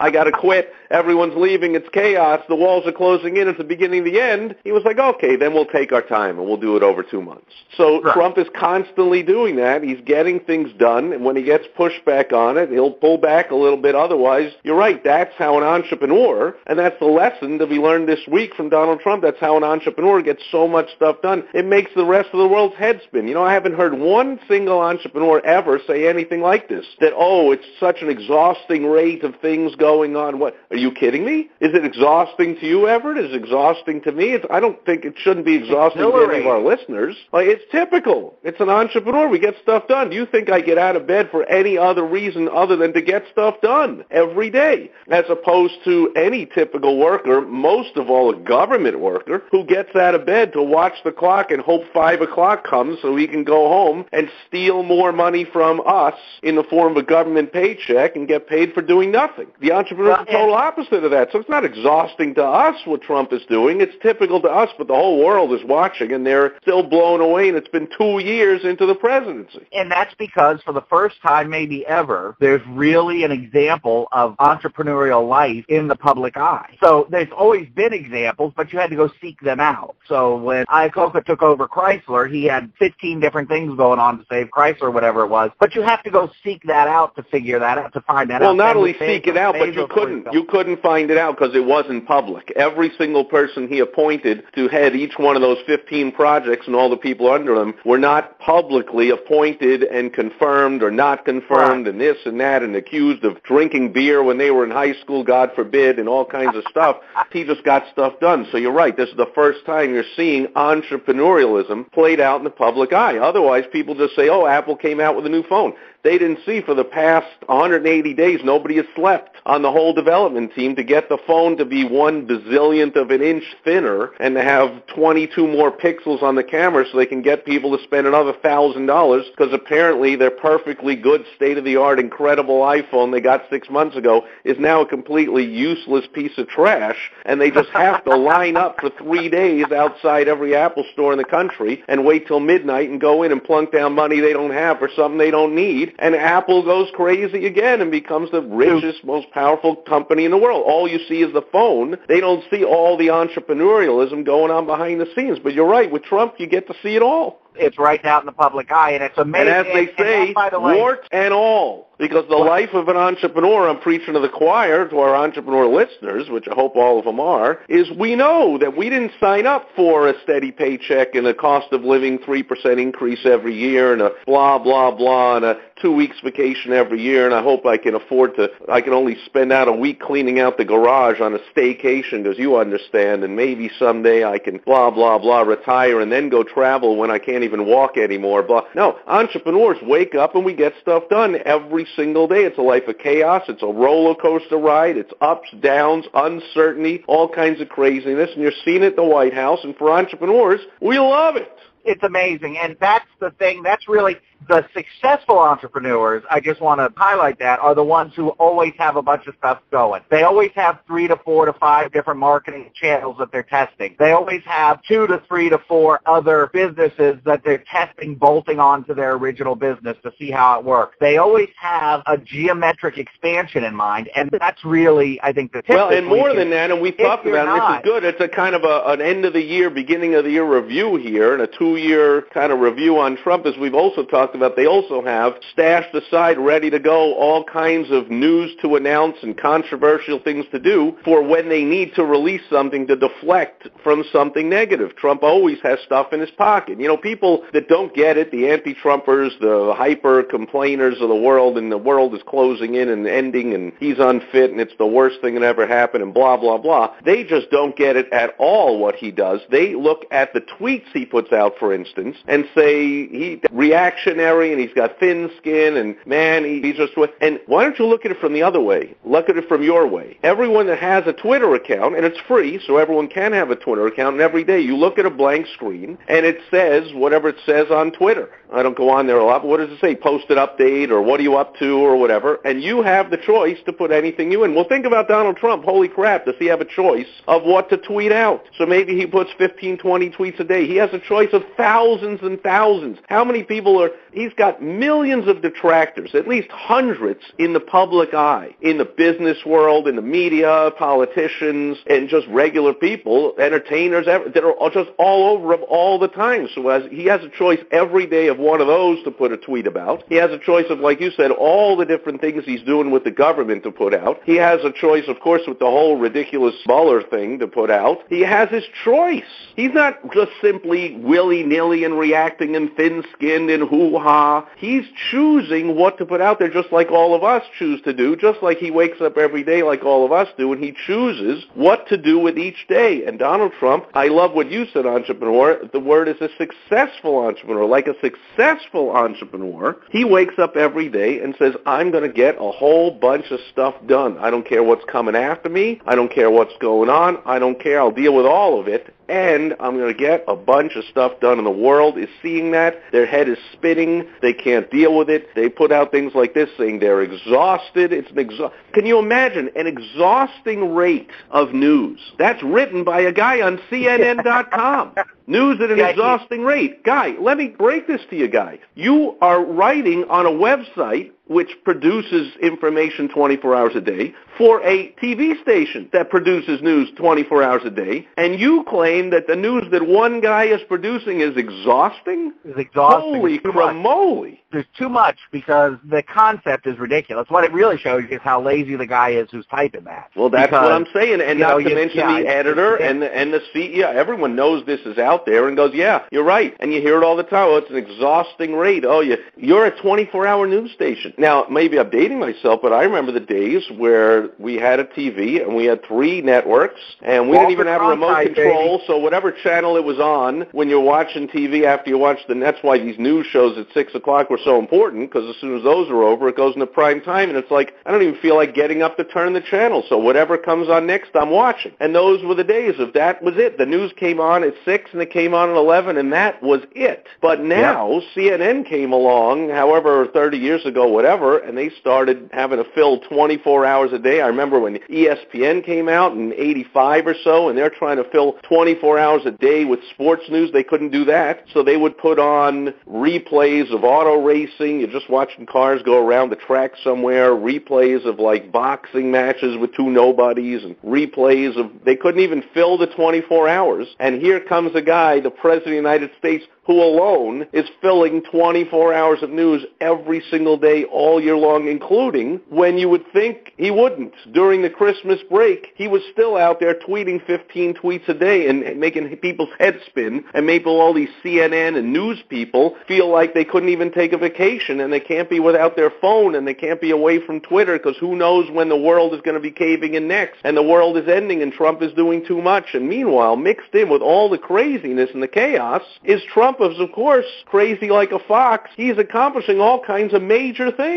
I 0.00 0.10
got 0.10 0.24
to 0.24 0.32
quit. 0.32 0.72
Everyone's 0.90 1.34
leaving. 1.36 1.74
It's 1.74 1.88
chaos. 1.92 2.40
The 2.48 2.56
walls 2.56 2.86
are 2.86 2.92
closing 2.92 3.36
in. 3.36 3.48
It's 3.48 3.58
the 3.58 3.64
beginning 3.64 4.00
of 4.00 4.04
the 4.06 4.20
end. 4.20 4.56
He 4.64 4.72
was 4.72 4.82
like, 4.84 4.98
okay, 4.98 5.36
then 5.36 5.52
we'll 5.52 5.66
take 5.66 5.92
our 5.92 6.02
time 6.02 6.38
and 6.38 6.46
we'll 6.46 6.56
do 6.56 6.76
it 6.76 6.82
over 6.82 7.02
two 7.02 7.20
months. 7.20 7.52
So 7.76 8.00
Right. 8.02 8.14
Trump 8.14 8.38
is 8.38 8.46
constantly 8.54 9.22
doing 9.22 9.56
that. 9.56 9.82
He's 9.82 10.00
getting 10.04 10.40
things 10.40 10.70
done. 10.78 11.12
And 11.12 11.24
when 11.24 11.36
he 11.36 11.42
gets 11.42 11.66
pushback 11.78 12.32
on 12.32 12.56
it, 12.56 12.70
he'll 12.70 12.92
pull 12.92 13.18
back 13.18 13.50
a 13.50 13.54
little 13.54 13.80
bit. 13.80 13.94
Otherwise, 13.94 14.52
you're 14.62 14.76
right. 14.76 15.02
That's 15.02 15.34
how 15.36 15.58
an 15.58 15.64
entrepreneur, 15.64 16.56
and 16.66 16.78
that's 16.78 16.98
the 16.98 17.06
lesson 17.06 17.58
that 17.58 17.68
we 17.68 17.78
learned 17.78 18.08
this 18.08 18.20
week 18.30 18.54
from 18.54 18.68
Donald 18.68 19.00
Trump. 19.00 19.22
That's 19.22 19.40
how 19.40 19.56
an 19.56 19.64
entrepreneur 19.64 20.22
gets 20.22 20.42
so 20.50 20.68
much 20.68 20.88
stuff 20.96 21.20
done. 21.22 21.44
It 21.54 21.66
makes 21.66 21.90
the 21.94 22.04
rest 22.04 22.30
of 22.32 22.38
the 22.38 22.48
world's 22.48 22.76
head 22.76 23.00
spin. 23.04 23.28
You 23.28 23.34
know, 23.34 23.44
I 23.44 23.52
haven't 23.52 23.74
heard 23.74 23.94
one 23.94 24.38
single 24.48 24.80
entrepreneur 24.80 25.44
ever 25.44 25.80
say 25.86 26.08
anything 26.08 26.40
like 26.40 26.68
this. 26.68 26.86
That, 27.00 27.12
oh, 27.16 27.52
it's 27.52 27.66
such 27.80 28.02
an 28.02 28.08
exhausting 28.08 28.86
rate 28.86 29.24
of 29.24 29.34
things 29.40 29.67
things 29.68 29.80
going 29.80 30.16
on. 30.16 30.38
What 30.38 30.54
are 30.70 30.76
you 30.76 30.92
kidding 30.92 31.24
me? 31.24 31.50
Is 31.60 31.74
it 31.74 31.84
exhausting 31.84 32.56
to 32.60 32.66
you, 32.66 32.88
Everett? 32.88 33.18
Is 33.18 33.32
it 33.32 33.36
exhausting 33.36 34.00
to 34.02 34.12
me? 34.12 34.32
It's, 34.34 34.44
I 34.50 34.60
don't 34.60 34.84
think 34.84 35.04
it 35.04 35.14
shouldn't 35.16 35.46
be 35.46 35.56
exhausting 35.56 36.02
to 36.02 36.30
any 36.30 36.40
of 36.40 36.46
our 36.46 36.60
listeners. 36.60 37.16
Like 37.32 37.46
it's 37.46 37.64
typical. 37.70 38.34
It's 38.42 38.60
an 38.60 38.68
entrepreneur. 38.68 39.28
We 39.28 39.38
get 39.38 39.54
stuff 39.62 39.88
done. 39.88 40.10
Do 40.10 40.16
you 40.16 40.26
think 40.26 40.50
I 40.50 40.60
get 40.60 40.78
out 40.78 40.96
of 40.96 41.06
bed 41.06 41.28
for 41.30 41.44
any 41.44 41.76
other 41.78 42.06
reason 42.06 42.48
other 42.48 42.76
than 42.76 42.92
to 42.94 43.02
get 43.02 43.24
stuff 43.32 43.56
done 43.62 44.04
every 44.10 44.50
day, 44.50 44.90
as 45.10 45.24
opposed 45.28 45.74
to 45.84 46.12
any 46.16 46.46
typical 46.46 46.98
worker, 46.98 47.40
most 47.40 47.96
of 47.96 48.10
all 48.10 48.30
a 48.30 48.38
government 48.40 49.00
worker, 49.00 49.42
who 49.50 49.64
gets 49.64 49.94
out 49.96 50.14
of 50.14 50.26
bed 50.26 50.52
to 50.52 50.62
watch 50.62 50.94
the 51.04 51.12
clock 51.12 51.50
and 51.50 51.60
hope 51.60 51.82
five 51.92 52.20
o'clock 52.20 52.66
comes 52.66 52.98
so 53.02 53.16
he 53.16 53.26
can 53.26 53.44
go 53.44 53.68
home 53.68 54.04
and 54.12 54.28
steal 54.46 54.82
more 54.82 55.12
money 55.12 55.46
from 55.52 55.80
us 55.86 56.14
in 56.42 56.56
the 56.56 56.64
form 56.64 56.92
of 56.92 56.96
a 56.96 57.02
government 57.02 57.52
paycheck 57.52 58.16
and 58.16 58.28
get 58.28 58.48
paid 58.48 58.72
for 58.72 58.82
doing 58.82 59.10
nothing. 59.10 59.46
The 59.60 59.72
entrepreneur 59.72 60.20
is 60.20 60.26
the 60.26 60.32
total 60.32 60.54
opposite 60.54 61.02
of 61.04 61.10
that. 61.10 61.28
So 61.32 61.40
it's 61.40 61.48
not 61.48 61.64
exhausting 61.64 62.34
to 62.36 62.44
us 62.44 62.76
what 62.84 63.02
Trump 63.02 63.32
is 63.32 63.42
doing. 63.48 63.80
It's 63.80 63.94
typical 64.02 64.40
to 64.42 64.48
us, 64.48 64.70
but 64.78 64.86
the 64.86 64.94
whole 64.94 65.24
world 65.24 65.52
is 65.52 65.60
watching 65.64 66.12
and 66.12 66.24
they're 66.24 66.52
still 66.62 66.82
blown 66.82 67.20
away 67.20 67.48
and 67.48 67.56
it's 67.56 67.68
been 67.68 67.88
two 67.98 68.20
years 68.20 68.64
into 68.64 68.86
the 68.86 68.94
presidency. 68.94 69.66
And 69.72 69.90
that's 69.90 70.14
because 70.14 70.60
for 70.64 70.72
the 70.72 70.84
first 70.88 71.16
time 71.22 71.50
maybe 71.50 71.84
ever, 71.86 72.36
there's 72.40 72.62
really 72.68 73.24
an 73.24 73.32
example 73.32 74.08
of 74.12 74.36
entrepreneurial 74.36 75.28
life 75.28 75.64
in 75.68 75.88
the 75.88 75.96
public 75.96 76.36
eye. 76.36 76.76
So 76.80 77.08
there's 77.10 77.32
always 77.36 77.68
been 77.74 77.92
examples, 77.92 78.52
but 78.56 78.72
you 78.72 78.78
had 78.78 78.90
to 78.90 78.96
go 78.96 79.10
seek 79.20 79.40
them 79.40 79.58
out. 79.58 79.96
So 80.06 80.36
when 80.36 80.66
Iacocca 80.66 81.24
took 81.24 81.42
over 81.42 81.66
Chrysler, 81.66 82.30
he 82.30 82.44
had 82.44 82.72
15 82.78 83.18
different 83.18 83.48
things 83.48 83.76
going 83.76 83.98
on 83.98 84.18
to 84.18 84.26
save 84.30 84.48
Chrysler, 84.50 84.92
whatever 84.92 85.24
it 85.24 85.28
was. 85.28 85.50
But 85.58 85.74
you 85.74 85.82
have 85.82 86.02
to 86.04 86.10
go 86.10 86.30
seek 86.44 86.62
that 86.64 86.86
out 86.86 87.16
to 87.16 87.24
figure 87.24 87.58
that 87.58 87.78
out, 87.78 87.92
to 87.94 88.00
find 88.02 88.30
that 88.30 88.40
well, 88.40 88.50
out. 88.50 88.56
Well, 88.56 88.66
not 88.66 88.76
only 88.76 88.92
seek 88.92 89.26
it 89.26 89.36
out, 89.36 89.47
but 89.52 89.74
you 89.74 89.86
couldn't. 89.88 90.26
You 90.32 90.44
couldn't 90.44 90.82
find 90.82 91.10
it 91.10 91.18
out 91.18 91.38
because 91.38 91.54
it 91.54 91.64
wasn't 91.64 92.06
public. 92.06 92.52
Every 92.56 92.90
single 92.98 93.24
person 93.24 93.68
he 93.68 93.78
appointed 93.80 94.44
to 94.54 94.68
head 94.68 94.94
each 94.94 95.14
one 95.18 95.36
of 95.36 95.42
those 95.42 95.58
15 95.66 96.12
projects 96.12 96.66
and 96.66 96.74
all 96.74 96.90
the 96.90 96.96
people 96.96 97.30
under 97.30 97.54
them 97.54 97.74
were 97.84 97.98
not 97.98 98.38
publicly 98.38 99.10
appointed 99.10 99.82
and 99.82 100.12
confirmed 100.12 100.82
or 100.82 100.90
not 100.90 101.24
confirmed 101.24 101.86
right. 101.86 101.94
and 101.94 102.00
this 102.00 102.16
and 102.24 102.40
that 102.40 102.62
and 102.62 102.74
accused 102.76 103.24
of 103.24 103.42
drinking 103.42 103.92
beer 103.92 104.22
when 104.22 104.38
they 104.38 104.50
were 104.50 104.64
in 104.64 104.70
high 104.70 104.94
school, 105.00 105.24
God 105.24 105.50
forbid, 105.54 105.98
and 105.98 106.08
all 106.08 106.24
kinds 106.24 106.56
of 106.56 106.64
stuff. 106.70 106.96
He 107.30 107.44
just 107.44 107.62
got 107.62 107.84
stuff 107.92 108.14
done. 108.20 108.46
So 108.50 108.56
you're 108.56 108.72
right. 108.72 108.96
This 108.96 109.10
is 109.10 109.16
the 109.16 109.30
first 109.34 109.64
time 109.66 109.92
you're 109.92 110.02
seeing 110.16 110.46
entrepreneurialism 110.56 111.92
played 111.92 112.20
out 112.20 112.38
in 112.38 112.44
the 112.44 112.50
public 112.50 112.92
eye. 112.92 113.18
Otherwise, 113.18 113.64
people 113.70 113.94
just 113.94 114.16
say, 114.16 114.28
oh, 114.30 114.46
Apple 114.46 114.76
came 114.76 114.98
out 114.98 115.14
with 115.14 115.26
a 115.26 115.28
new 115.28 115.42
phone 115.42 115.74
they 116.04 116.16
didn't 116.16 116.40
see 116.46 116.60
for 116.60 116.74
the 116.74 116.84
past 116.84 117.26
180 117.46 118.14
days. 118.14 118.40
Nobody 118.44 118.76
has 118.76 118.86
slept 118.94 119.36
on 119.44 119.62
the 119.62 119.70
whole 119.70 119.92
development 119.92 120.54
team 120.54 120.76
to 120.76 120.84
get 120.84 121.08
the 121.08 121.18
phone 121.26 121.56
to 121.56 121.64
be 121.64 121.84
one 121.84 122.26
bazillionth 122.26 122.96
of 122.96 123.10
an 123.10 123.22
inch 123.22 123.42
thinner 123.64 124.12
and 124.20 124.34
to 124.34 124.42
have 124.42 124.86
22 124.94 125.46
more 125.46 125.72
pixels 125.72 126.22
on 126.22 126.36
the 126.36 126.44
camera 126.44 126.84
so 126.90 126.98
they 126.98 127.06
can 127.06 127.22
get 127.22 127.44
people 127.44 127.76
to 127.76 127.82
spend 127.82 128.06
another 128.06 128.32
thousand 128.42 128.86
dollars 128.86 129.24
because 129.36 129.52
apparently 129.52 130.16
their 130.16 130.30
perfectly 130.30 130.94
good 130.94 131.24
state-of-the-art 131.34 131.98
incredible 131.98 132.60
iPhone 132.60 133.10
they 133.10 133.20
got 133.20 133.42
six 133.50 133.68
months 133.70 133.96
ago 133.96 134.24
is 134.44 134.58
now 134.58 134.82
a 134.82 134.86
completely 134.86 135.44
useless 135.44 136.06
piece 136.12 136.36
of 136.38 136.46
trash 136.48 137.10
and 137.24 137.40
they 137.40 137.50
just 137.50 137.70
have 137.70 138.04
to 138.04 138.14
line 138.14 138.56
up 138.56 138.78
for 138.80 138.90
three 138.90 139.28
days 139.28 139.64
outside 139.72 140.28
every 140.28 140.54
Apple 140.54 140.84
store 140.92 141.12
in 141.12 141.18
the 141.18 141.24
country 141.24 141.82
and 141.88 142.04
wait 142.04 142.26
till 142.26 142.40
midnight 142.40 142.90
and 142.90 143.00
go 143.00 143.22
in 143.22 143.32
and 143.32 143.42
plunk 143.42 143.72
down 143.72 143.94
money 143.94 144.20
they 144.20 144.32
don't 144.32 144.52
have 144.52 144.78
for 144.78 144.90
something 144.94 145.18
they 145.18 145.30
don't 145.30 145.54
need 145.54 145.87
and 145.98 146.14
Apple 146.14 146.64
goes 146.64 146.88
crazy 146.94 147.46
again 147.46 147.80
and 147.80 147.90
becomes 147.90 148.30
the 148.30 148.42
richest, 148.42 149.04
most 149.04 149.30
powerful 149.30 149.76
company 149.76 150.24
in 150.24 150.30
the 150.30 150.38
world. 150.38 150.64
All 150.66 150.88
you 150.88 150.98
see 151.08 151.22
is 151.22 151.32
the 151.32 151.44
phone. 151.52 151.96
They 152.08 152.20
don't 152.20 152.44
see 152.50 152.64
all 152.64 152.96
the 152.96 153.08
entrepreneurialism 153.08 154.24
going 154.24 154.50
on 154.50 154.66
behind 154.66 155.00
the 155.00 155.06
scenes. 155.14 155.38
But 155.38 155.54
you're 155.54 155.68
right, 155.68 155.90
with 155.90 156.02
Trump, 156.04 156.34
you 156.38 156.46
get 156.46 156.66
to 156.68 156.74
see 156.82 156.96
it 156.96 157.02
all. 157.02 157.40
It's 157.60 157.78
right 157.78 158.04
out 158.04 158.22
in 158.22 158.26
the 158.26 158.32
public 158.32 158.70
eye, 158.70 158.92
and 158.92 159.02
it's 159.02 159.18
amazing. 159.18 159.48
And 159.48 159.66
as 159.66 159.74
they 159.74 159.86
say, 159.96 160.34
the 160.50 160.60
way, 160.60 160.76
warts 160.76 161.08
and 161.10 161.32
all. 161.34 161.88
Because 161.98 162.24
the 162.28 162.36
life 162.36 162.70
of 162.74 162.86
an 162.86 162.96
entrepreneur, 162.96 163.68
I'm 163.68 163.80
preaching 163.80 164.14
to 164.14 164.20
the 164.20 164.28
choir, 164.28 164.88
to 164.88 164.98
our 164.98 165.16
entrepreneur 165.16 165.66
listeners, 165.66 166.28
which 166.30 166.46
I 166.46 166.54
hope 166.54 166.76
all 166.76 167.00
of 167.00 167.04
them 167.04 167.18
are, 167.18 167.58
is 167.68 167.90
we 167.98 168.14
know 168.14 168.56
that 168.58 168.76
we 168.76 168.88
didn't 168.88 169.10
sign 169.18 169.46
up 169.46 169.66
for 169.74 170.08
a 170.08 170.14
steady 170.22 170.52
paycheck 170.52 171.16
and 171.16 171.26
a 171.26 171.34
cost 171.34 171.72
of 171.72 171.82
living 171.82 172.18
3% 172.20 172.80
increase 172.80 173.18
every 173.24 173.58
year 173.58 173.92
and 173.92 174.02
a 174.02 174.12
blah, 174.26 174.58
blah, 174.58 174.92
blah, 174.92 175.36
and 175.36 175.44
a 175.44 175.58
two 175.80 175.92
weeks 175.92 176.16
vacation 176.22 176.72
every 176.72 177.00
year, 177.00 177.26
and 177.26 177.34
I 177.34 177.42
hope 177.42 177.66
I 177.66 177.76
can 177.76 177.94
afford 177.94 178.34
to, 178.36 178.50
I 178.70 178.80
can 178.80 178.92
only 178.92 179.16
spend 179.26 179.52
out 179.52 179.68
a 179.68 179.72
week 179.72 180.00
cleaning 180.00 180.40
out 180.40 180.56
the 180.56 180.64
garage 180.64 181.20
on 181.20 181.34
a 181.34 181.38
staycation, 181.54 182.22
because 182.22 182.38
you 182.38 182.56
understand, 182.56 183.24
and 183.24 183.36
maybe 183.36 183.70
someday 183.78 184.24
I 184.24 184.38
can 184.38 184.58
blah, 184.58 184.90
blah, 184.90 185.18
blah, 185.18 185.42
retire 185.42 186.00
and 186.00 186.10
then 186.10 186.28
go 186.28 186.42
travel 186.42 186.96
when 186.96 187.10
I 187.10 187.18
can't 187.18 187.44
even 187.44 187.66
walk 187.66 187.96
anymore. 187.96 188.42
Blah. 188.42 188.62
No, 188.74 188.98
entrepreneurs 189.06 189.78
wake 189.82 190.14
up 190.14 190.34
and 190.34 190.44
we 190.44 190.54
get 190.54 190.72
stuff 190.80 191.04
done 191.08 191.36
every 191.44 191.86
single 191.96 192.26
day. 192.26 192.44
It's 192.44 192.58
a 192.58 192.62
life 192.62 192.88
of 192.88 192.98
chaos. 192.98 193.42
It's 193.48 193.62
a 193.62 193.66
roller 193.66 194.14
coaster 194.14 194.58
ride. 194.58 194.96
It's 194.96 195.12
ups, 195.20 195.48
downs, 195.60 196.06
uncertainty, 196.14 197.04
all 197.06 197.28
kinds 197.28 197.60
of 197.60 197.68
craziness, 197.68 198.30
and 198.32 198.42
you're 198.42 198.52
seeing 198.64 198.82
it 198.82 198.88
at 198.88 198.96
the 198.96 199.04
White 199.04 199.34
House. 199.34 199.60
And 199.62 199.76
for 199.76 199.90
entrepreneurs, 199.90 200.60
we 200.80 200.98
love 200.98 201.36
it. 201.36 201.50
It's 201.84 202.02
amazing, 202.02 202.58
and 202.58 202.76
that's 202.80 203.08
the 203.18 203.30
thing. 203.30 203.62
That's 203.62 203.88
really 203.88 204.16
the 204.46 204.64
successful 204.74 205.38
entrepreneurs, 205.38 206.22
I 206.30 206.40
just 206.40 206.60
want 206.60 206.80
to 206.80 206.92
highlight 206.98 207.38
that, 207.40 207.58
are 207.58 207.74
the 207.74 207.84
ones 207.84 208.12
who 208.14 208.28
always 208.30 208.72
have 208.78 208.96
a 208.96 209.02
bunch 209.02 209.26
of 209.26 209.34
stuff 209.36 209.60
going. 209.70 210.02
They 210.10 210.22
always 210.22 210.50
have 210.54 210.78
three 210.86 211.08
to 211.08 211.16
four 211.24 211.46
to 211.46 211.52
five 211.54 211.92
different 211.92 212.20
marketing 212.20 212.70
channels 212.74 213.16
that 213.18 213.32
they're 213.32 213.42
testing. 213.42 213.96
They 213.98 214.12
always 214.12 214.42
have 214.46 214.80
two 214.82 215.06
to 215.06 215.22
three 215.28 215.50
to 215.50 215.58
four 215.66 216.00
other 216.06 216.50
businesses 216.52 217.18
that 217.24 217.42
they're 217.44 217.64
testing, 217.70 218.14
bolting 218.14 218.60
onto 218.60 218.94
their 218.94 219.14
original 219.14 219.54
business 219.54 219.96
to 220.02 220.12
see 220.18 220.30
how 220.30 220.58
it 220.58 220.64
works. 220.64 220.96
They 221.00 221.16
always 221.18 221.48
have 221.60 222.02
a 222.06 222.16
geometric 222.16 222.96
expansion 222.96 223.64
in 223.64 223.74
mind, 223.74 224.08
and 224.14 224.30
that's 224.38 224.64
really, 224.64 225.20
I 225.22 225.32
think, 225.32 225.52
the 225.52 225.62
tip. 225.62 225.74
Well, 225.74 225.90
and 225.90 226.06
more 226.06 226.34
than 226.34 226.50
that, 226.50 226.70
and 226.70 226.80
we 226.80 226.92
talked 226.92 227.26
about 227.26 227.48
it, 227.48 227.60
this 227.60 227.78
is 227.78 227.84
good. 227.84 228.04
It's 228.04 228.20
a 228.20 228.34
kind 228.34 228.54
of 228.54 228.62
a, 228.62 228.90
an 228.92 229.00
end 229.00 229.24
of 229.24 229.32
the 229.32 229.42
year, 229.42 229.68
beginning 229.68 230.14
of 230.14 230.24
the 230.24 230.30
year 230.30 230.44
review 230.44 230.96
here, 230.96 231.34
and 231.34 231.42
a 231.42 231.46
two-year 231.58 232.22
kind 232.32 232.52
of 232.52 232.60
review 232.60 232.98
on 232.98 233.16
Trump, 233.16 233.46
as 233.46 233.54
we've 233.60 233.74
also 233.74 234.04
talked 234.04 234.27
talked 234.28 234.36
about, 234.36 234.56
they 234.56 234.66
also 234.66 235.02
have 235.02 235.34
stashed 235.52 235.94
aside, 235.94 236.38
ready 236.38 236.70
to 236.70 236.78
go, 236.78 237.14
all 237.14 237.44
kinds 237.44 237.90
of 237.90 238.10
news 238.10 238.54
to 238.60 238.76
announce 238.76 239.16
and 239.22 239.38
controversial 239.38 240.18
things 240.18 240.44
to 240.50 240.58
do 240.58 240.96
for 241.04 241.22
when 241.22 241.48
they 241.48 241.64
need 241.64 241.94
to 241.94 242.04
release 242.04 242.42
something 242.50 242.86
to 242.86 242.96
deflect 242.96 243.68
from 243.82 244.04
something 244.12 244.48
negative. 244.48 244.94
Trump 244.96 245.22
always 245.22 245.58
has 245.62 245.78
stuff 245.84 246.12
in 246.12 246.20
his 246.20 246.30
pocket. 246.32 246.78
You 246.78 246.88
know, 246.88 246.96
people 246.96 247.44
that 247.52 247.68
don't 247.68 247.94
get 247.94 248.18
it, 248.18 248.30
the 248.30 248.48
anti-Trumpers, 248.48 249.38
the 249.40 249.72
hyper 249.74 250.22
complainers 250.22 251.00
of 251.00 251.08
the 251.08 251.16
world, 251.16 251.56
and 251.56 251.72
the 251.72 251.78
world 251.78 252.14
is 252.14 252.20
closing 252.26 252.74
in 252.74 252.88
and 252.90 253.06
ending, 253.06 253.54
and 253.54 253.72
he's 253.80 253.98
unfit, 253.98 254.50
and 254.50 254.60
it's 254.60 254.76
the 254.78 254.86
worst 254.86 255.20
thing 255.22 255.34
that 255.34 255.42
ever 255.42 255.66
happened, 255.66 256.02
and 256.02 256.12
blah, 256.12 256.36
blah, 256.36 256.58
blah. 256.58 256.94
They 257.04 257.24
just 257.24 257.50
don't 257.50 257.76
get 257.76 257.96
it 257.96 258.12
at 258.12 258.34
all 258.38 258.78
what 258.78 258.94
he 258.94 259.10
does. 259.10 259.40
They 259.50 259.74
look 259.74 260.04
at 260.10 260.34
the 260.34 260.40
tweets 260.40 260.86
he 260.92 261.06
puts 261.06 261.32
out, 261.32 261.54
for 261.58 261.72
instance, 261.72 262.16
and 262.26 262.44
say 262.54 263.08
he 263.08 263.40
reaction 263.52 264.17
and 264.18 264.60
he's 264.60 264.72
got 264.74 264.98
thin 264.98 265.30
skin 265.38 265.76
and 265.76 265.96
man, 266.06 266.44
he's 266.44 266.76
just 266.76 266.92
and 267.20 267.40
why 267.46 267.62
don't 267.62 267.78
you 267.78 267.86
look 267.86 268.04
at 268.04 268.10
it 268.10 268.18
from 268.18 268.32
the 268.32 268.42
other 268.42 268.60
way? 268.60 268.94
Look 269.04 269.28
at 269.28 269.36
it 269.36 269.48
from 269.48 269.62
your 269.62 269.86
way. 269.86 270.18
Everyone 270.22 270.66
that 270.66 270.78
has 270.78 271.06
a 271.06 271.12
Twitter 271.12 271.54
account 271.54 271.96
and 271.96 272.04
it's 272.04 272.18
free, 272.26 272.60
so 272.66 272.76
everyone 272.76 273.08
can 273.08 273.32
have 273.32 273.50
a 273.50 273.56
Twitter 273.56 273.86
account, 273.86 274.14
and 274.14 274.22
every 274.22 274.44
day 274.44 274.60
you 274.60 274.76
look 274.76 274.98
at 274.98 275.06
a 275.06 275.10
blank 275.10 275.46
screen 275.54 275.98
and 276.08 276.26
it 276.26 276.38
says 276.50 276.92
whatever 276.94 277.28
it 277.28 277.36
says 277.46 277.70
on 277.70 277.92
Twitter. 277.92 278.30
I 278.52 278.62
don't 278.62 278.76
go 278.76 278.90
on 278.90 279.06
there 279.06 279.18
a 279.18 279.24
lot, 279.24 279.42
but 279.42 279.48
what 279.48 279.58
does 279.58 279.70
it 279.70 279.80
say? 279.80 279.94
Post 279.94 280.18
Posted 280.18 280.38
update 280.38 280.90
or 280.90 281.00
what 281.00 281.20
are 281.20 281.22
you 281.22 281.36
up 281.36 281.54
to 281.56 281.78
or 281.78 281.96
whatever, 281.96 282.40
and 282.44 282.62
you 282.62 282.82
have 282.82 283.10
the 283.10 283.16
choice 283.16 283.58
to 283.66 283.72
put 283.72 283.92
anything 283.92 284.32
you 284.32 284.42
in. 284.44 284.54
Well, 284.54 284.66
think 284.68 284.84
about 284.84 285.06
Donald 285.06 285.36
Trump. 285.36 285.64
Holy 285.64 285.86
crap, 285.86 286.24
does 286.24 286.34
he 286.38 286.46
have 286.46 286.60
a 286.60 286.64
choice 286.64 287.06
of 287.28 287.44
what 287.44 287.68
to 287.70 287.76
tweet 287.76 288.10
out? 288.10 288.44
So 288.56 288.66
maybe 288.66 288.96
he 288.96 289.06
puts 289.06 289.30
15, 289.38 289.78
20 289.78 290.10
tweets 290.10 290.40
a 290.40 290.44
day. 290.44 290.66
He 290.66 290.76
has 290.76 290.90
a 290.92 290.98
choice 290.98 291.28
of 291.32 291.42
thousands 291.56 292.20
and 292.22 292.42
thousands. 292.42 292.98
How 293.08 293.24
many 293.24 293.44
people 293.44 293.80
are 293.80 293.90
he's 294.12 294.32
got 294.34 294.62
millions 294.62 295.28
of 295.28 295.42
detractors, 295.42 296.14
at 296.14 296.26
least 296.26 296.50
hundreds 296.50 297.20
in 297.38 297.52
the 297.52 297.60
public 297.60 298.14
eye, 298.14 298.54
in 298.60 298.78
the 298.78 298.84
business 298.84 299.38
world, 299.46 299.86
in 299.86 299.96
the 299.96 300.02
media, 300.02 300.72
politicians, 300.78 301.78
and 301.88 302.08
just 302.08 302.26
regular 302.28 302.74
people, 302.74 303.34
entertainers 303.38 304.06
that 304.06 304.44
are 304.44 304.70
just 304.70 304.90
all 304.98 305.36
over 305.36 305.54
him 305.54 305.64
all 305.68 305.98
the 305.98 306.08
time. 306.08 306.48
So 306.54 306.68
as 306.68 306.90
he 306.90 307.04
has 307.06 307.22
a 307.22 307.28
choice 307.28 307.60
every 307.70 308.06
day 308.06 308.28
of 308.28 308.37
one 308.38 308.60
of 308.60 308.66
those 308.66 309.02
to 309.04 309.10
put 309.10 309.32
a 309.32 309.36
tweet 309.36 309.66
about. 309.66 310.04
He 310.08 310.14
has 310.14 310.30
a 310.30 310.38
choice 310.38 310.66
of, 310.70 310.80
like 310.80 311.00
you 311.00 311.10
said, 311.10 311.30
all 311.30 311.76
the 311.76 311.84
different 311.84 312.20
things 312.20 312.44
he's 312.44 312.62
doing 312.62 312.90
with 312.90 313.04
the 313.04 313.10
government 313.10 313.62
to 313.64 313.70
put 313.70 313.94
out. 313.94 314.20
He 314.24 314.36
has 314.36 314.60
a 314.64 314.72
choice, 314.72 315.04
of 315.08 315.20
course, 315.20 315.42
with 315.46 315.58
the 315.58 315.66
whole 315.66 315.96
ridiculous 315.96 316.54
Mueller 316.66 317.02
thing 317.02 317.38
to 317.40 317.46
put 317.46 317.70
out. 317.70 317.98
He 318.08 318.20
has 318.20 318.48
his 318.48 318.64
choice. 318.84 319.22
He's 319.56 319.72
not 319.72 319.94
just 320.12 320.30
simply 320.40 320.96
willy-nilly 320.96 321.84
and 321.84 321.98
reacting 321.98 322.56
and 322.56 322.74
thin-skinned 322.76 323.50
and 323.50 323.68
hoo-ha. 323.68 324.48
He's 324.56 324.84
choosing 325.10 325.76
what 325.76 325.98
to 325.98 326.06
put 326.06 326.20
out 326.20 326.38
there 326.38 326.50
just 326.50 326.72
like 326.72 326.90
all 326.90 327.14
of 327.14 327.24
us 327.24 327.42
choose 327.58 327.80
to 327.82 327.92
do, 327.92 328.16
just 328.16 328.42
like 328.42 328.58
he 328.58 328.70
wakes 328.70 329.00
up 329.00 329.16
every 329.16 329.42
day 329.42 329.62
like 329.62 329.84
all 329.84 330.04
of 330.04 330.12
us 330.12 330.28
do, 330.36 330.52
and 330.52 330.62
he 330.62 330.74
chooses 330.86 331.44
what 331.54 331.86
to 331.88 331.96
do 331.96 332.18
with 332.18 332.38
each 332.38 332.66
day. 332.68 333.04
And 333.04 333.18
Donald 333.18 333.52
Trump, 333.58 333.86
I 333.94 334.08
love 334.08 334.32
what 334.32 334.50
you 334.50 334.66
said, 334.72 334.86
entrepreneur. 334.86 335.60
The 335.72 335.80
word 335.80 336.08
is 336.08 336.20
a 336.20 336.28
successful 336.38 337.18
entrepreneur. 337.18 337.64
Like 337.64 337.86
a 337.86 337.98
successful 338.36 338.90
entrepreneur, 338.90 339.76
he 339.90 340.04
wakes 340.04 340.38
up 340.38 340.56
every 340.56 340.88
day 340.88 341.20
and 341.20 341.34
says, 341.38 341.54
I'm 341.66 341.90
going 341.90 342.04
to 342.04 342.12
get 342.12 342.36
a 342.38 342.50
whole 342.50 342.90
bunch 342.90 343.26
of 343.30 343.40
stuff 343.52 343.74
done. 343.86 344.18
I 344.18 344.30
don't 344.30 344.46
care 344.46 344.62
what's 344.62 344.84
coming 344.84 345.16
after 345.16 345.48
me. 345.48 345.80
I 345.86 345.94
don't 345.94 346.12
care 346.12 346.30
what's 346.30 346.56
going 346.60 346.88
on. 346.88 347.18
I 347.26 347.38
don't 347.38 347.60
care. 347.60 347.80
I'll 347.80 347.90
deal 347.90 348.14
with 348.14 348.26
all 348.26 348.60
of 348.60 348.68
it 348.68 348.94
and 349.08 349.54
I'm 349.60 349.76
going 349.76 349.92
to 349.92 349.98
get 349.98 350.24
a 350.28 350.36
bunch 350.36 350.76
of 350.76 350.84
stuff 350.84 351.18
done. 351.20 351.38
And 351.38 351.46
the 351.46 351.50
world 351.50 351.96
is 351.98 352.08
seeing 352.22 352.50
that. 352.52 352.80
Their 352.92 353.06
head 353.06 353.28
is 353.28 353.38
spinning. 353.52 354.06
They 354.22 354.32
can't 354.32 354.70
deal 354.70 354.96
with 354.96 355.08
it. 355.10 355.34
They 355.34 355.48
put 355.48 355.72
out 355.72 355.90
things 355.90 356.14
like 356.14 356.34
this 356.34 356.48
saying 356.58 356.80
they're 356.80 357.02
exhausted. 357.02 357.92
It's 357.92 358.10
an 358.10 358.16
exha- 358.16 358.52
Can 358.72 358.86
you 358.86 358.98
imagine 358.98 359.50
an 359.56 359.66
exhausting 359.66 360.74
rate 360.74 361.08
of 361.30 361.52
news? 361.52 362.00
That's 362.18 362.42
written 362.42 362.84
by 362.84 363.00
a 363.00 363.12
guy 363.12 363.40
on 363.40 363.58
CNN.com. 363.70 364.94
news 365.26 365.60
at 365.60 365.70
an 365.70 365.78
Yeah, 365.78 365.86
he- 365.86 365.90
exhausting 365.92 366.42
rate. 366.42 366.84
Guy, 366.84 367.14
let 367.20 367.36
me 367.38 367.48
break 367.48 367.86
this 367.86 368.00
to 368.10 368.16
you, 368.16 368.28
guy. 368.28 368.58
You 368.74 369.16
are 369.20 369.44
writing 369.44 370.04
on 370.08 370.26
a 370.26 370.30
website 370.30 371.12
which 371.28 371.50
produces 371.64 372.34
information 372.42 373.08
24 373.08 373.54
hours 373.54 373.72
a 373.76 373.80
day 373.80 374.14
for 374.36 374.60
a 374.62 374.92
TV 375.02 375.40
station 375.42 375.88
that 375.92 376.10
produces 376.10 376.62
news 376.62 376.88
24 376.96 377.42
hours 377.42 377.62
a 377.64 377.70
day, 377.70 378.06
and 378.16 378.38
you 378.38 378.64
claim 378.68 379.10
that 379.10 379.26
the 379.26 379.36
news 379.36 379.64
that 379.70 379.86
one 379.86 380.20
guy 380.20 380.44
is 380.44 380.60
producing 380.68 381.20
is 381.20 381.36
exhausting? 381.36 382.32
It's 382.44 382.58
exhausting. 382.58 383.14
Holy 383.16 383.34
It's 383.34 383.44
cramoly. 383.44 384.38
There's 384.50 384.64
too 384.78 384.88
much 384.88 385.18
because 385.30 385.74
the 385.84 386.02
concept 386.02 386.66
is 386.66 386.78
ridiculous. 386.78 387.26
What 387.28 387.44
it 387.44 387.52
really 387.52 387.76
shows 387.76 388.04
you 388.08 388.16
is 388.16 388.22
how 388.22 388.40
lazy 388.40 388.76
the 388.76 388.86
guy 388.86 389.10
is 389.10 389.28
who's 389.30 389.44
typing 389.50 389.84
that. 389.84 390.10
Well, 390.16 390.30
that's 390.30 390.46
Because, 390.50 390.62
what 390.62 390.72
I'm 390.72 390.86
saying, 390.94 391.20
and 391.20 391.38
not 391.38 391.58
know, 391.58 391.62
to 391.62 391.68
you- 391.68 391.74
mention 391.74 391.98
yeah, 391.98 392.12
the 392.14 392.20
it's- 392.20 392.34
editor 392.34 392.74
it's- 392.76 392.90
and 392.90 393.02
the, 393.02 393.14
and 393.14 393.32
the 393.34 393.42
CEO. 393.52 393.92
Everyone 393.92 394.34
knows 394.34 394.64
this 394.64 394.80
is 394.86 394.96
out 394.96 395.26
there 395.26 395.48
and 395.48 395.56
goes, 395.56 395.74
"Yeah, 395.74 396.00
you're 396.10 396.24
right," 396.24 396.54
and 396.60 396.72
you 396.72 396.80
hear 396.80 396.96
it 396.96 397.04
all 397.04 397.16
the 397.16 397.24
time. 397.24 397.48
Oh, 397.48 397.56
it's 397.56 397.68
an 397.70 397.76
exhausting 397.76 398.54
rate. 398.56 398.84
Oh, 398.86 399.00
you 399.00 399.18
you're 399.36 399.66
a 399.66 399.70
24-hour 399.70 400.46
news 400.46 400.70
station. 400.72 401.12
Now, 401.18 401.46
maybe 401.50 401.78
I'm 401.78 401.90
dating 401.90 402.20
myself, 402.20 402.60
but 402.62 402.72
I 402.72 402.84
remember 402.84 403.10
the 403.10 403.20
days 403.20 403.64
where 403.76 404.30
we 404.38 404.54
had 404.54 404.78
a 404.78 404.84
TV 404.84 405.42
and 405.42 405.56
we 405.56 405.64
had 405.64 405.84
three 405.84 406.20
networks, 406.20 406.80
and 407.02 407.28
we 407.28 407.36
Walter 407.36 407.48
didn't 407.48 407.60
even 407.60 407.66
have 407.66 407.82
a 407.82 407.88
remote 407.88 408.14
baby. 408.14 408.34
control. 408.34 408.80
So 408.86 408.98
whatever 408.98 409.32
channel 409.32 409.76
it 409.76 409.84
was 409.84 409.98
on 409.98 410.46
when 410.52 410.68
you're 410.68 410.80
watching 410.80 411.26
TV 411.26 411.64
after 411.64 411.90
you 411.90 411.98
watch 411.98 412.18
the, 412.28 412.34
and 412.34 412.42
that's 412.42 412.62
why 412.62 412.78
these 412.78 412.98
news 412.98 413.26
shows 413.26 413.58
at 413.58 413.66
six 413.74 413.94
o'clock 413.96 414.30
were 414.30 414.38
so 414.44 414.58
important 414.60 415.10
because 415.10 415.28
as 415.28 415.40
soon 415.40 415.56
as 415.56 415.64
those 415.64 415.90
are 415.90 416.04
over, 416.04 416.28
it 416.28 416.36
goes 416.36 416.54
into 416.54 416.66
prime 416.66 417.00
time, 417.00 417.28
and 417.28 417.36
it's 417.36 417.50
like 417.50 417.74
I 417.84 417.90
don't 417.90 418.02
even 418.02 418.20
feel 418.20 418.36
like 418.36 418.54
getting 418.54 418.82
up 418.82 418.96
to 418.98 419.04
turn 419.04 419.32
the 419.32 419.40
channel. 419.40 419.82
So 419.88 419.98
whatever 419.98 420.38
comes 420.38 420.68
on 420.68 420.86
next, 420.86 421.10
I'm 421.16 421.30
watching. 421.30 421.72
And 421.80 421.94
those 421.94 422.22
were 422.22 422.36
the 422.36 422.44
days 422.44 422.78
of 422.78 422.92
that 422.92 423.22
was 423.22 423.34
it. 423.36 423.58
The 423.58 423.66
news 423.66 423.92
came 423.96 424.20
on 424.20 424.44
at 424.44 424.54
six, 424.64 424.90
and 424.92 425.02
it 425.02 425.10
came 425.10 425.34
on 425.34 425.50
at 425.50 425.56
eleven, 425.56 425.96
and 425.96 426.12
that 426.12 426.40
was 426.42 426.60
it. 426.76 427.06
But 427.20 427.40
now 427.40 428.00
CNN 428.14 428.68
came 428.68 428.92
along, 428.92 429.50
however, 429.50 430.06
30 430.06 430.38
years 430.38 430.64
ago, 430.64 430.86
whatever, 430.86 431.07
and 431.08 431.56
they 431.56 431.70
started 431.80 432.28
having 432.32 432.58
to 432.58 432.70
fill 432.74 433.00
24 433.00 433.64
hours 433.64 433.92
a 433.92 433.98
day. 433.98 434.20
I 434.20 434.26
remember 434.26 434.60
when 434.60 434.78
ESPN 434.90 435.64
came 435.64 435.88
out 435.88 436.12
in 436.12 436.34
85 436.34 437.06
or 437.06 437.14
so, 437.24 437.48
and 437.48 437.56
they're 437.56 437.70
trying 437.70 437.96
to 437.96 438.04
fill 438.10 438.34
24 438.42 438.98
hours 438.98 439.22
a 439.24 439.30
day 439.30 439.64
with 439.64 439.80
sports 439.94 440.24
news. 440.28 440.52
They 440.52 440.62
couldn't 440.62 440.90
do 440.90 441.06
that, 441.06 441.44
so 441.54 441.62
they 441.62 441.78
would 441.78 441.96
put 441.96 442.18
on 442.18 442.74
replays 442.86 443.74
of 443.74 443.84
auto 443.84 444.22
racing. 444.22 444.80
You're 444.80 444.90
just 444.90 445.08
watching 445.08 445.46
cars 445.46 445.80
go 445.82 446.06
around 446.06 446.28
the 446.28 446.36
track 446.36 446.72
somewhere, 446.84 447.30
replays 447.30 448.04
of 448.04 448.18
like 448.18 448.52
boxing 448.52 449.10
matches 449.10 449.56
with 449.56 449.74
two 449.74 449.90
nobodies, 449.90 450.62
and 450.62 450.78
replays 450.82 451.58
of, 451.58 451.70
they 451.84 451.96
couldn't 451.96 452.20
even 452.20 452.44
fill 452.52 452.76
the 452.76 452.86
24 452.86 453.48
hours. 453.48 453.88
And 453.98 454.20
here 454.20 454.40
comes 454.40 454.74
a 454.74 454.82
guy, 454.82 455.20
the 455.20 455.30
President 455.30 455.68
of 455.68 455.70
the 455.70 455.76
United 455.76 456.10
States, 456.18 456.44
who 456.68 456.82
alone 456.82 457.46
is 457.54 457.64
filling 457.80 458.22
24 458.30 458.92
hours 458.92 459.22
of 459.22 459.30
news 459.30 459.64
every 459.80 460.22
single 460.30 460.58
day 460.58 460.84
all 460.98 461.22
year 461.22 461.36
long, 461.36 461.68
including 461.68 462.40
when 462.50 462.76
you 462.76 462.88
would 462.88 463.04
think 463.12 463.52
he 463.56 463.70
wouldn't. 463.70 464.12
During 464.32 464.62
the 464.62 464.70
Christmas 464.70 465.20
break, 465.30 465.68
he 465.76 465.86
was 465.86 466.02
still 466.12 466.36
out 466.36 466.58
there 466.58 466.74
tweeting 466.74 467.24
15 467.24 467.74
tweets 467.74 468.08
a 468.08 468.14
day 468.14 468.48
and 468.48 468.78
making 468.80 469.16
people's 469.18 469.48
heads 469.58 469.78
spin 469.86 470.24
and 470.34 470.44
making 470.44 470.58
all 470.58 470.92
these 470.92 471.08
CNN 471.22 471.78
and 471.78 471.92
news 471.92 472.18
people 472.28 472.76
feel 472.88 473.08
like 473.08 473.32
they 473.32 473.44
couldn't 473.44 473.68
even 473.68 473.92
take 473.92 474.12
a 474.12 474.18
vacation 474.18 474.80
and 474.80 474.92
they 474.92 474.98
can't 474.98 475.30
be 475.30 475.38
without 475.38 475.76
their 475.76 475.92
phone 476.00 476.34
and 476.34 476.46
they 476.46 476.54
can't 476.54 476.80
be 476.80 476.90
away 476.90 477.24
from 477.24 477.40
Twitter 477.40 477.78
because 477.78 477.96
who 477.98 478.16
knows 478.16 478.50
when 478.50 478.68
the 478.68 478.76
world 478.76 479.14
is 479.14 479.20
going 479.20 479.36
to 479.36 479.40
be 479.40 479.52
caving 479.52 479.94
in 479.94 480.08
next 480.08 480.40
and 480.42 480.56
the 480.56 480.62
world 480.62 480.96
is 480.96 481.08
ending 481.08 481.42
and 481.42 481.52
Trump 481.52 481.80
is 481.80 481.92
doing 481.92 482.26
too 482.26 482.42
much. 482.42 482.74
And 482.74 482.88
meanwhile, 482.88 483.36
mixed 483.36 483.72
in 483.72 483.88
with 483.88 484.02
all 484.02 484.28
the 484.28 484.36
craziness 484.36 485.10
and 485.14 485.22
the 485.22 485.28
chaos 485.28 485.82
is 486.02 486.20
Trump 486.34 486.58
is, 486.60 486.78
of 486.80 486.90
course, 486.90 487.26
crazy 487.46 487.88
like 487.88 488.10
a 488.10 488.18
fox. 488.18 488.70
He's 488.76 488.98
accomplishing 488.98 489.60
all 489.60 489.80
kinds 489.80 490.12
of 490.12 490.22
major 490.22 490.72
things. 490.72 490.87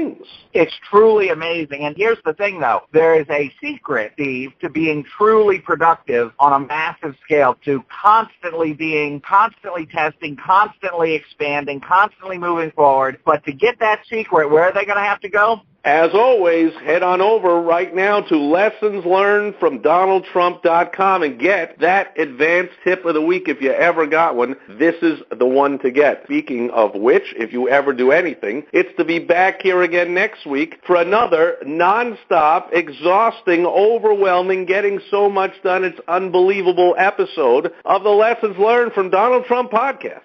It's 0.54 0.74
truly 0.90 1.30
amazing. 1.30 1.86
And 1.86 1.96
here's 1.96 2.18
the 2.26 2.34
thing, 2.34 2.60
though. 2.60 2.82
There 2.92 3.20
is 3.20 3.26
a 3.30 3.52
secret, 3.62 4.14
Steve, 4.16 4.52
to 4.62 4.70
being 4.70 5.04
truly 5.18 5.60
productive 5.60 6.32
on 6.40 6.54
a 6.54 6.66
massive 6.66 7.16
scale, 7.24 7.58
to 7.66 7.84
constantly 8.04 8.74
being, 8.74 9.22
constantly 9.22 9.86
testing, 9.86 10.36
constantly 10.36 11.14
expanding, 11.14 11.80
constantly 11.80 12.38
moving 12.38 12.72
forward. 12.72 13.20
But 13.26 13.44
to 13.46 13.54
get 13.54 13.80
that 13.80 14.02
secret, 14.10 14.50
where 14.50 14.64
are 14.64 14.74
they 14.74 14.86
going 14.86 14.98
to 14.98 15.04
have 15.04 15.20
to 15.22 15.30
go? 15.30 15.62
As 15.84 16.12
always, 16.14 16.74
head 16.86 17.02
on 17.02 17.22
over 17.22 17.60
right 17.60 17.94
now 17.96 18.22
to 18.22 18.38
lessons 18.38 19.04
learned 19.04 19.56
from 19.60 19.80
donaldtrump.com 19.80 21.24
and 21.24 21.40
get 21.40 21.80
that 21.80 22.16
advanced 22.20 22.74
tip 22.84 23.04
of 23.04 23.16
the 23.16 23.22
week 23.22 23.48
if 23.48 23.62
you 23.62 23.72
ever 23.72 24.06
got 24.06 24.36
one. 24.36 24.56
This 24.70 24.94
is 25.02 25.20
the 25.36 25.48
one 25.48 25.80
to 25.80 25.90
get. 25.90 26.22
Speaking 26.26 26.70
of 26.70 26.94
which, 26.94 27.34
if 27.36 27.52
you 27.52 27.68
ever 27.68 27.94
do 27.94 28.12
anything, 28.12 28.64
it's 28.72 28.96
to 28.98 29.06
be 29.06 29.18
back 29.18 29.64
here 29.64 29.82
again 29.82 30.14
next 30.14 30.46
week 30.46 30.80
for 30.86 30.98
another 30.98 31.58
nonstop, 31.66 32.72
exhausting, 32.74 33.66
overwhelming, 33.66 34.66
getting 34.66 35.00
so 35.10 35.30
much 35.30 35.54
done 35.64 35.84
it's 35.84 36.00
unbelievable 36.08 36.94
episode 37.00 37.74
of 37.86 38.04
the 38.04 38.10
Lessons 38.10 38.56
Learned 38.60 38.94
from 38.94 39.10
Donald 39.10 39.46
Trump 39.46 39.72
podcast. 39.72 40.22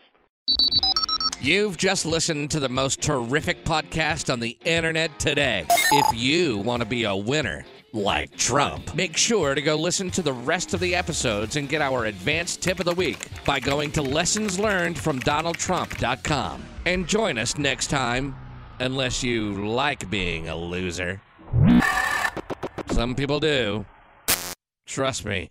You've 1.46 1.76
just 1.76 2.04
listened 2.04 2.50
to 2.50 2.58
the 2.58 2.68
most 2.68 3.00
terrific 3.00 3.64
podcast 3.64 4.32
on 4.32 4.40
the 4.40 4.58
internet 4.64 5.16
today. 5.20 5.64
If 5.92 6.06
you 6.12 6.58
want 6.58 6.82
to 6.82 6.88
be 6.88 7.04
a 7.04 7.14
winner, 7.14 7.64
like 7.92 8.36
Trump, 8.36 8.92
make 8.96 9.16
sure 9.16 9.54
to 9.54 9.62
go 9.62 9.76
listen 9.76 10.10
to 10.10 10.22
the 10.22 10.32
rest 10.32 10.74
of 10.74 10.80
the 10.80 10.96
episodes 10.96 11.54
and 11.54 11.68
get 11.68 11.80
our 11.80 12.06
advanced 12.06 12.62
tip 12.62 12.80
of 12.80 12.84
the 12.84 12.94
week 12.94 13.28
by 13.44 13.60
going 13.60 13.92
to 13.92 14.02
lessonslearnedfromdonaldtrump.com. 14.02 16.64
And 16.84 17.06
join 17.06 17.38
us 17.38 17.56
next 17.56 17.90
time, 17.90 18.34
unless 18.80 19.22
you 19.22 19.68
like 19.68 20.10
being 20.10 20.48
a 20.48 20.56
loser. 20.56 21.22
Some 22.90 23.14
people 23.14 23.38
do. 23.38 23.86
Trust 24.84 25.24
me. 25.24 25.50